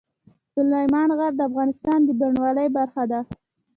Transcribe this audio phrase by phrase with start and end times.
[0.53, 3.19] سلیمان غر د افغانستان د بڼوالۍ برخه ده.